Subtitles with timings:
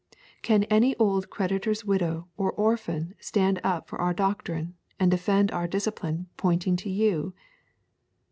[0.41, 5.67] Can any old creditor's widow or orphan stand up for our doctrine and defend our
[5.67, 7.35] discipline pointing to you?